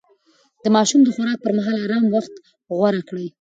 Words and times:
د 0.63 0.65
ماشوم 0.75 1.01
د 1.03 1.09
خوراک 1.15 1.37
پر 1.43 1.51
مهال 1.57 1.77
ارام 1.85 2.05
وخت 2.15 2.33
غوره 2.77 3.01
کړئ. 3.07 3.25